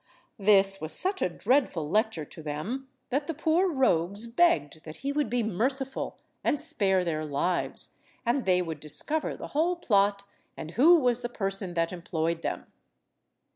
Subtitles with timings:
[0.39, 5.11] This was such a dreadful lecture to them that the poor rogues begged that he
[5.11, 7.89] would be merciful and spare their lives,
[8.25, 10.23] and they would discover the whole plot,
[10.57, 12.65] and who was the person that employed them.